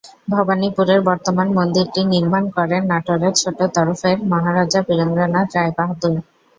ভবানীপুরের 0.31 0.99
বর্তমান 1.09 1.47
মন্দিরটি 1.57 2.01
নির্মাণ 2.13 2.43
করেন 2.55 2.81
নাটোরের 2.91 3.33
ছোট 3.41 3.57
তরফের 3.75 4.17
মহারাজা 4.31 4.79
বীরেন্দ্রনাথ 4.87 5.47
রায় 5.55 5.73
বাহাদুর। 5.77 6.15